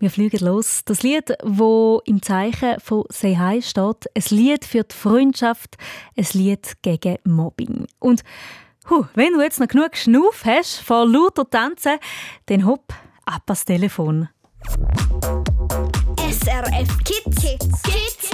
[0.01, 0.81] «Wir fliegen los».
[0.83, 4.09] Das Lied, wo im Zeichen von «Say Hi» steht.
[4.15, 5.77] Ein Lied für die Freundschaft,
[6.17, 7.85] ein Lied gegen Mobbing.
[7.99, 8.23] Und
[8.89, 11.99] hu, wenn du jetzt noch genug Schnuff hast vor lauter Tanzen,
[12.47, 12.91] dann hopp,
[13.25, 14.27] ab ans Telefon.
[16.17, 17.41] SRF Kids.
[17.43, 17.81] Kids.
[17.83, 18.31] Kids.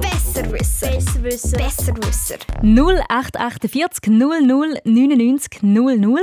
[0.00, 0.90] Besserwisser.
[0.90, 1.58] Besserwisser.
[1.58, 2.36] Besserwisser.
[2.62, 6.20] 0848 00 99 00.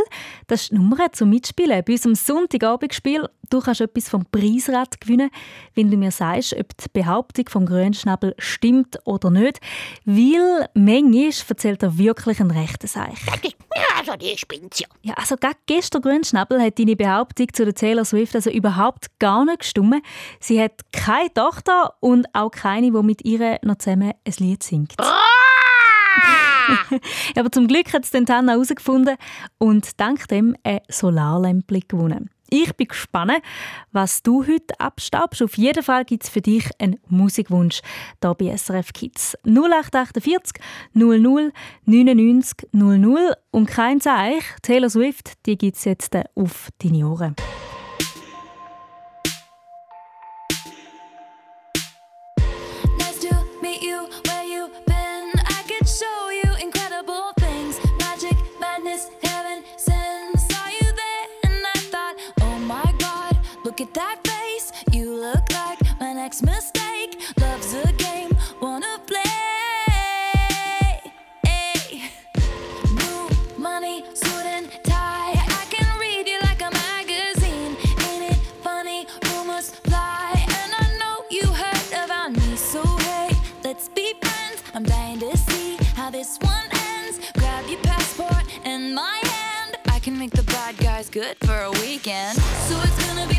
[0.47, 3.27] Das ist die Nummer zum Mitspielen bei unserem Sonntagabendspiel.
[3.49, 5.29] Du kannst etwas vom Preisrad gewinnen,
[5.73, 9.59] wenn du mir sagst, ob die Behauptung vom Grünschnabel stimmt oder nicht.
[10.05, 13.19] Weil manchmal erzählt er wirklich einen rechten Seich.
[13.97, 14.87] Also die spinnt's ja.
[15.01, 19.45] Ja, also gerade gestern Grünschnabel hat deine Behauptung zu der Taylor Swift also überhaupt gar
[19.45, 20.03] nicht gestimmt.
[20.39, 24.93] Sie hat keine Tochter und auch keine, die mit ihr noch zusammen ein Lied singt.
[27.35, 29.17] Aber zum Glück hat es Tanna herausgefunden
[29.57, 32.29] und dank dem ein Solarlämpchen gewonnen.
[32.49, 33.41] Ich bin gespannt,
[33.91, 35.41] was du heute abstaubst.
[35.41, 37.81] Auf jeden Fall gibt es für dich einen Musikwunsch
[38.21, 39.37] hier bei SRF Kids.
[39.45, 40.61] 0848
[40.93, 41.51] 00
[41.85, 47.35] 99 00 und kein Zeich, Taylor Swift, die gibt es jetzt auf deine Ohren.
[84.75, 87.31] I'm dying to see how this one ends.
[87.37, 89.77] Grab your passport and my hand.
[89.87, 92.37] I can make the bad guys good for a weekend.
[92.67, 93.34] So it's gonna be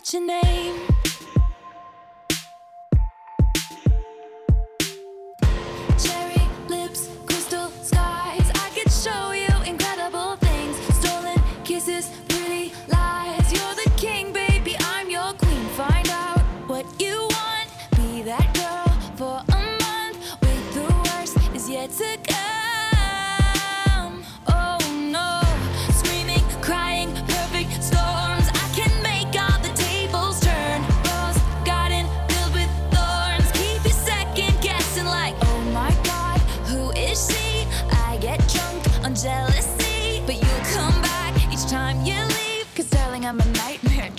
[0.00, 0.89] write your name.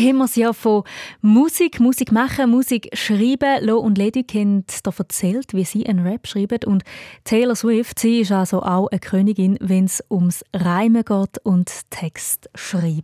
[0.00, 0.84] Haben wir es ja von
[1.20, 3.64] Musik, Musik machen, Musik schreiben.
[3.64, 6.60] Lo und Lady haben da erzählt, wie sie einen Rap schreiben.
[6.66, 6.82] Und
[7.24, 12.48] Taylor Swift, sie ist also auch eine Königin, wenn es ums Reimen geht und Text
[12.54, 13.02] schreiben.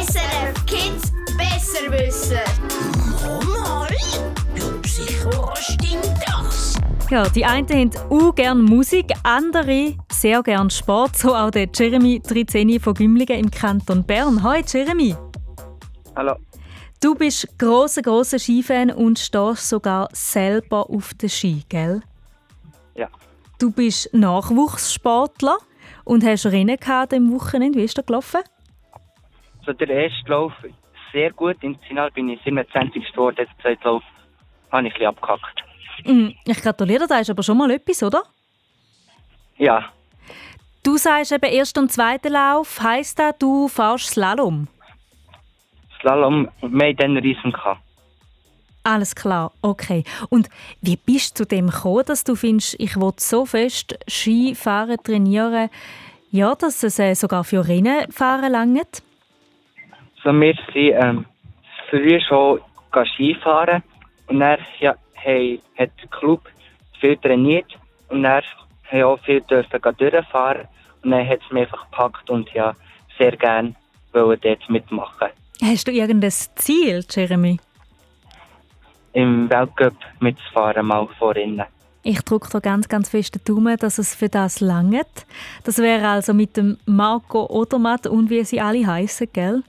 [0.00, 2.38] SRF Kids besser wissen.
[3.52, 3.88] Mal,
[4.54, 6.74] ja, sicher stimmt das.
[7.10, 11.16] Ja, die einen haben auch gerne Musik, andere sehr gerne Sport.
[11.16, 14.42] So auch der Jeremy Trizeni von Gümligen im Kanton Bern.
[14.42, 15.14] Hi Jeremy!
[16.18, 16.34] Hallo.
[17.00, 22.00] Du bist großer großer Skifan und stehst sogar selber auf den Ski, gell?
[22.96, 23.06] Ja.
[23.60, 25.58] Du bist Nachwuchssportler
[26.04, 27.78] und hast Rennen gehabt am Wochenende.
[27.78, 28.40] Wie ist das gelaufen?
[29.64, 30.52] So der erste Lauf
[31.12, 31.56] sehr gut.
[31.62, 33.12] Im Finale bin ich 27.
[33.12, 33.36] geworden.
[33.36, 34.02] Der zweite Lauf
[34.72, 35.62] habe ich ein bisschen abgehackt.
[36.04, 38.24] Mm, Ich gratuliere, das ist aber schon mal etwas, oder?
[39.56, 39.92] Ja,
[40.82, 44.68] Du sagst eben erster und zweiter Lauf, heisst das, du fährst Slalom?
[46.00, 47.52] Slalom, wir hatten dann Riesen.
[47.52, 47.80] gehabt.
[48.84, 50.04] Alles klar, okay.
[50.30, 50.48] Und
[50.80, 55.68] wie bist du zu dem gekommen, dass du findest, ich will so fest Skifahren trainieren,
[56.30, 59.02] ja, dass es äh, sogar für Rennen fahren langt?
[60.22, 61.26] So, wir sind ähm,
[61.90, 63.82] früher schon gegangen Skifahren
[64.28, 66.48] und dann ja, hey, hat der Club
[67.00, 67.78] viel trainiert
[68.08, 68.42] und dann
[68.90, 70.66] haben auch viel dürfen durchfahren
[71.02, 72.74] und dann hat es mich einfach gepackt und ja,
[73.18, 73.74] sehr gerne
[74.12, 75.28] wollte dort mitmachen.
[75.62, 77.58] Hast du irgendein Ziel, Jeremy?
[79.12, 81.62] Im Weltcup mitzufahren, mal vorhin.
[82.04, 85.26] Ich drücke da ganz, ganz fest den Daumen, dass es für das langt.
[85.64, 89.62] Das wäre also mit dem Marco Odermatt und wie sie alle heißen, gell?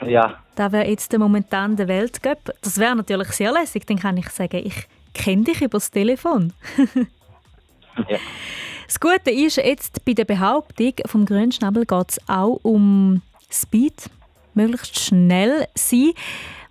[0.00, 2.52] Ja, Da wäre jetzt der momentan der Weltcup.
[2.62, 3.86] Das wäre natürlich sehr lässig.
[3.86, 6.52] Dann kann ich sagen, ich kenne dich über das Telefon.
[8.08, 8.18] ja.
[8.86, 13.20] Das Gute ist, jetzt bei der Behauptung vom Grünschnabel geht es auch um
[13.50, 14.10] Speed,
[14.56, 16.12] möglichst schnell sein.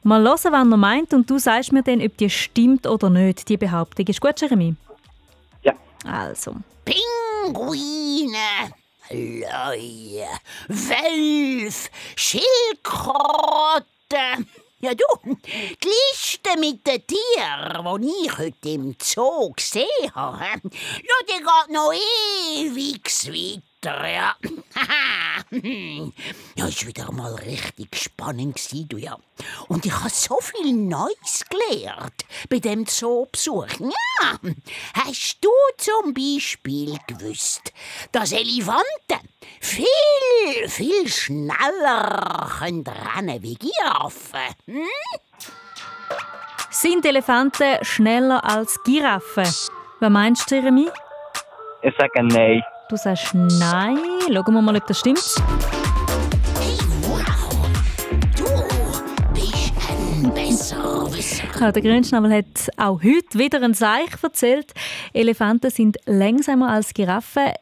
[0.04, 3.50] Mal hören, was er meint und du sagst mir dann, ob die stimmt oder nicht,
[3.50, 4.06] die Behauptung.
[4.06, 4.76] Ist gut, Jeremy?
[5.64, 5.74] Ja.
[6.06, 6.56] Also.
[6.86, 8.38] Pinguine,
[9.10, 10.28] Löwe,
[10.68, 14.48] Wölfe, Schildkröten.
[14.82, 20.60] Ja du, die Liste mit den Tieren, die ich heute im Zoo gesehen habe, ja,
[21.24, 24.36] die geht noch ewig weiter, ja.
[26.56, 29.18] ja, ist wieder mal richtig spannend gewesen, du ja.
[29.68, 33.68] Und ich habe so viel Neues gelernt bei dem Zoobesuch.
[33.80, 34.40] Ja,
[34.94, 37.74] hast du zum Beispiel gewusst,
[38.12, 39.30] dass Elefanten
[39.62, 44.56] viel, viel schneller können rennen wie Giraffen?
[44.66, 44.88] Hm?
[46.70, 49.46] Sind Elefanten schneller als Giraffen?
[50.00, 50.90] Was meinst du, Jeremy?
[51.82, 52.64] Ich sage nein.
[52.88, 53.98] Du sagst nein.
[54.32, 55.36] Schauen wir mal, ob das stimmt.
[61.60, 64.74] Ja, der Grünschnabel hat auch heute wieder ein Seich erzählt.
[65.14, 67.54] Elefanten sind langsamer als Giraffen.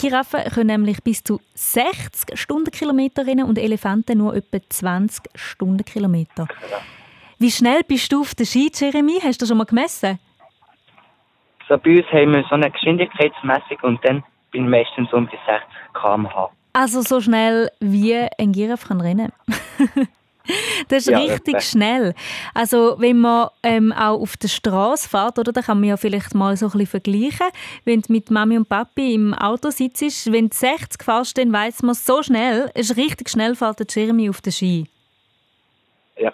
[0.00, 6.48] Giraffen können nämlich bis zu 60 Stundenkilometer rennen und Elefanten nur etwa 20 Stundenkilometer.
[7.38, 9.20] Wie schnell bist du auf der Ski, Jeremy?
[9.22, 10.18] Hast du schon mal gemessen?
[11.68, 15.62] So bei uns haben wir so eine Geschwindigkeitsmessung und dann bin meistens um die 60
[16.00, 16.50] km/h.
[16.72, 19.32] Also so schnell wie ein Giraffe kann rennen.
[20.88, 21.60] das ist Ja, richtig etwa.
[21.60, 22.14] schnell.
[22.54, 26.34] Also wenn man ähm, auch auf der Straße fährt, oder, dann kann man ja vielleicht
[26.34, 27.46] mal so ein bisschen vergleichen.
[27.84, 31.82] Wenn du mit Mami und Papi im Auto sitzt, wenn du 60 fährst, dann weiss
[31.82, 34.86] man so schnell, es ist richtig schnell fährt der Jeremy auf den Ski.
[36.18, 36.32] Ja.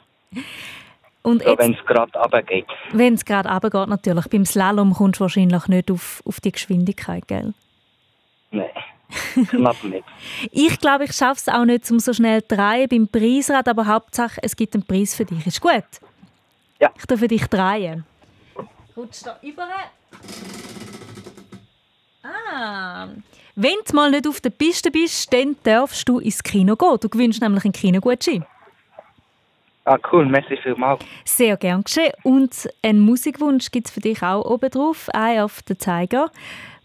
[1.23, 2.67] Und So, wenn es gerade runtergeht.
[2.93, 4.27] wenn es gerade runtergeht, natürlich.
[4.29, 7.53] Beim Slalom kommst du wahrscheinlich nicht auf, auf die Geschwindigkeit, gell?
[8.51, 8.71] Nein,
[9.51, 10.05] knapp nicht.
[10.51, 13.87] Ich glaube, ich schaffe es auch nicht, um so schnell zu drehen beim Preisrad, aber
[13.87, 15.47] Hauptsache, es gibt einen Preis für dich.
[15.47, 15.85] Ist gut?
[16.81, 16.91] Ja.
[16.97, 18.05] Ich darf für dich drehen.
[18.97, 19.69] Rutsch da über.
[22.23, 23.09] Ah.
[23.55, 26.99] Wenn du mal nicht auf der Piste bist, dann darfst du ins Kino gehen.
[27.01, 28.45] Du gewinnst nämlich einen Kinogutschein.
[29.85, 31.05] Ah, cool, merci vielmals.
[31.25, 32.13] Sehr gern geschehen.
[32.23, 35.09] Und einen Musikwunsch gibt es für dich auch oben drauf.
[35.13, 36.31] Ein auf den Zeiger.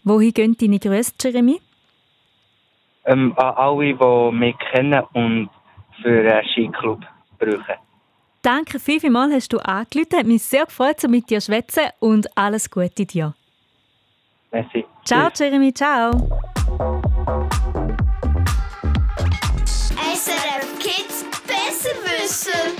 [0.06, 1.60] Wohin gehen deine Grüße, Jeremy?
[3.06, 5.50] Ähm, an alle, die mich kennen und
[6.00, 7.00] für einen Skiclub
[7.40, 7.74] brauchen.
[8.40, 10.16] Danke vielmals, hast du angerufen.
[10.16, 13.34] Hat mich sehr gefreut, so mit dir zu schwätzen und alles Gute dir.
[14.52, 14.84] Merci.
[15.04, 16.12] Ciao, Jeremy, ciao.
[20.14, 22.76] SRF Kids besser wissen.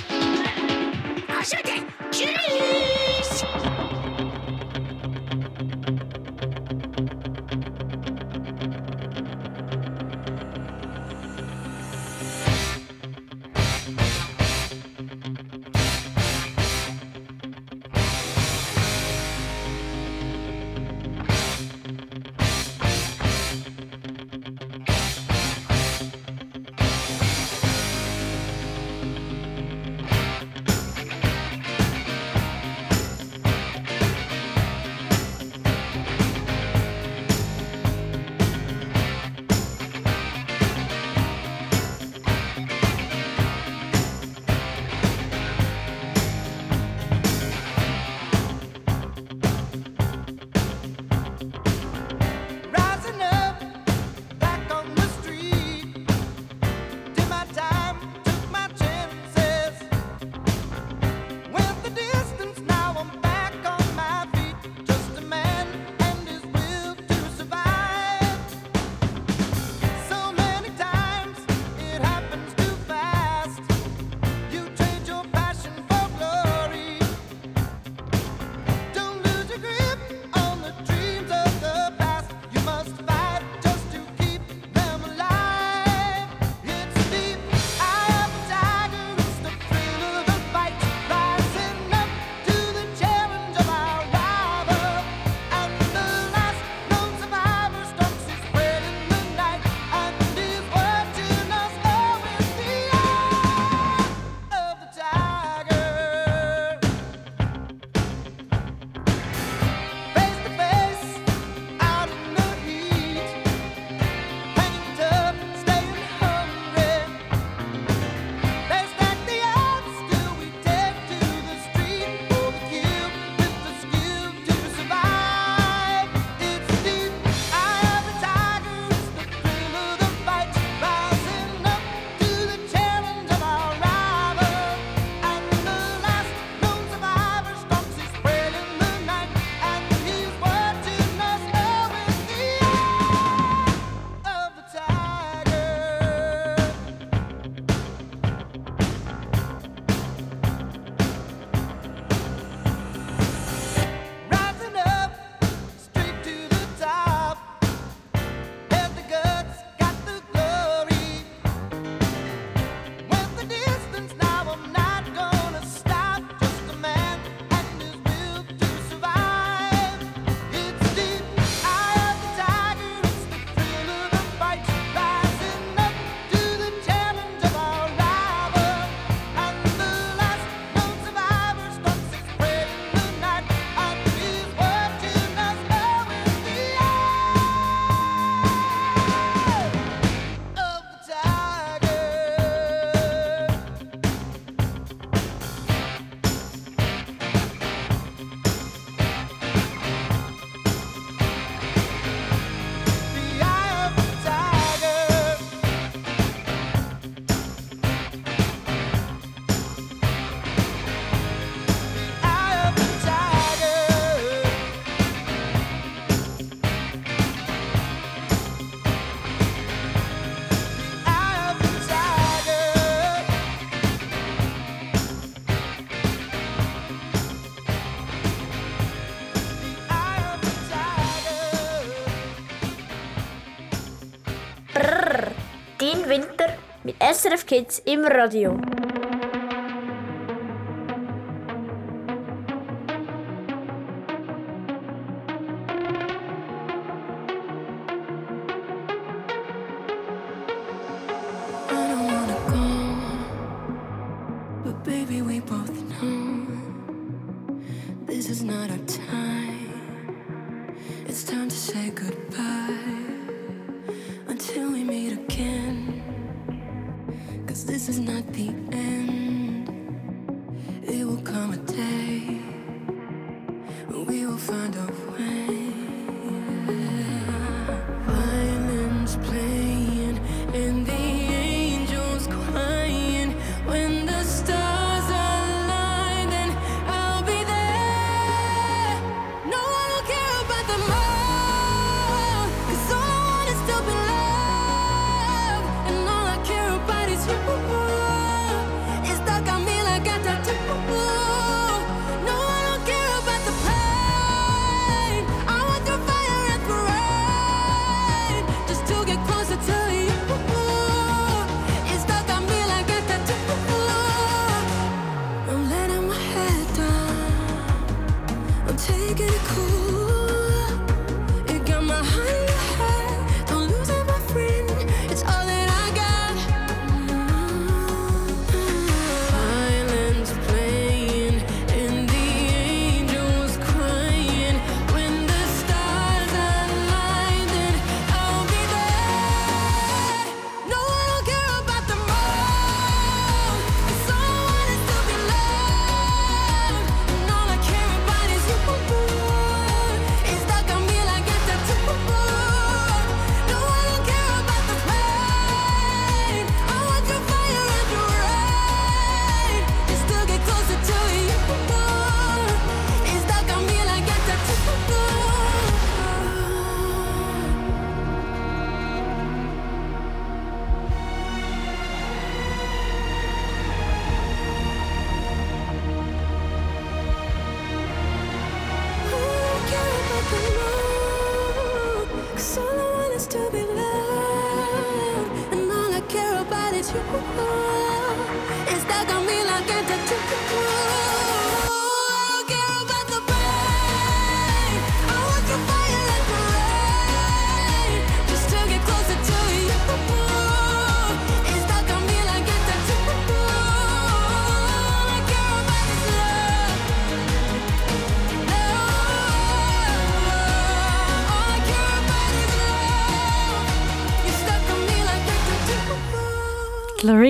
[237.27, 238.76] SRF Kids im Radio.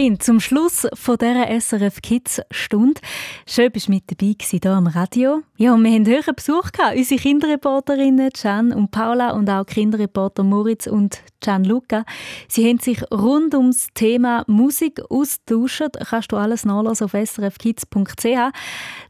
[0.07, 3.01] Lorraine, zum Schluss von dieser SRF Kids Stunde.
[3.47, 5.43] Schön, bist du mit dabei gewesen, hier am Radio.
[5.57, 6.97] Ja, und wir haben höheren Besuch gehabt.
[6.97, 12.05] Unsere Kinderreporterinnen Can und Paula und auch Kinderreporter Moritz und Gianluca.
[12.49, 15.97] Sie haben sich rund ums Thema Musik austauscht.
[16.09, 18.27] Kannst du alles nachlesen auf srfkids.ch.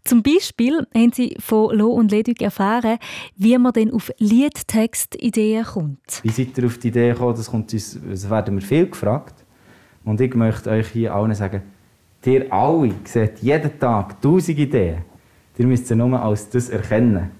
[0.05, 2.99] Zum Beispiel haben sie von Lo und Ledig erfahren,
[3.37, 6.21] wie man denn auf Liedtextideen kommt.
[6.23, 7.37] Wie seid ihr auf die Idee gekommen?
[7.37, 9.46] Das, kommt uns, das werden wir viel gefragt.
[10.07, 11.63] Und ich möchte euch hier allen sagen,
[12.25, 14.99] ihr alle seht jeden Tag tausend Ideen.
[15.59, 17.31] Ihr müsst sie nur als das erkennen.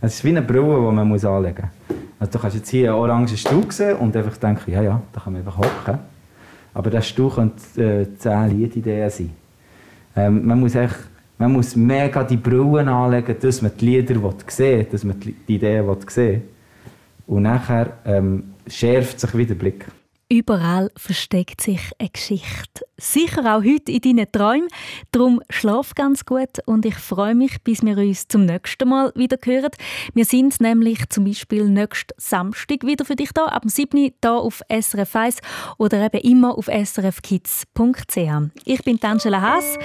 [0.00, 1.98] Es ist wie eine Brille, die man muss anlegen muss.
[2.18, 5.20] Also du kannst jetzt hier einen orangen Stuhl sehen und einfach denken, ja, ja, da
[5.20, 5.98] kann man einfach hocken.
[6.72, 9.30] Aber der Stuhl könnte äh, zehn Liedideen sein.
[10.16, 10.96] Ähm, man, muss echt,
[11.36, 15.86] man muss mega die Brillen anlegen, dass man die Lieder will, dass man die Ideen
[15.86, 16.42] will.
[17.26, 19.86] Und nachher ähm, schärft sich wieder der Blick.
[20.30, 22.84] Überall versteckt sich eine Geschichte.
[22.98, 24.68] Sicher auch heute in deinen Träumen.
[25.10, 29.38] Darum schlaf ganz gut und ich freue mich, bis wir uns zum nächsten Mal wieder
[29.42, 29.70] hören.
[30.12, 33.98] Wir sind nämlich zum Beispiel nächsten Samstag wieder für dich da, ab dem 7.
[33.98, 35.36] Uhr hier auf SRF 1
[35.78, 38.18] oder eben immer auf srfkids.ch.
[38.66, 39.78] Ich bin Angela Haas.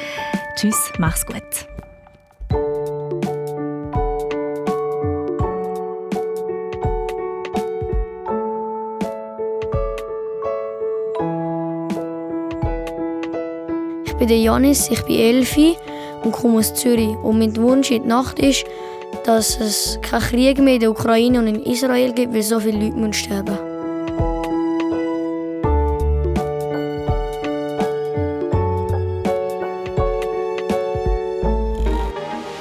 [0.57, 1.72] Tschüss, mach's gut.
[14.23, 15.75] Bin der Janis, ich bin Elfi
[16.23, 17.13] und komme aus Zürich.
[17.23, 18.63] Und mein Wunsch in der Nacht ist,
[19.25, 22.85] dass es keinen Krieg mehr in der Ukraine und in Israel gibt, weil so viele
[22.85, 23.57] Leute müssen sterben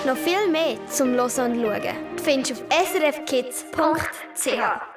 [0.05, 4.92] Noch viel mehr zum Hören und Schauen findest du auf srfkids.ch.